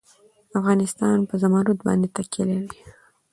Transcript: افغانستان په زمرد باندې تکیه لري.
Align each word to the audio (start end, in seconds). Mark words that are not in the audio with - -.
افغانستان 0.59 1.17
په 1.29 1.35
زمرد 1.41 1.79
باندې 1.87 2.07
تکیه 2.15 2.43
لري. 2.49 2.79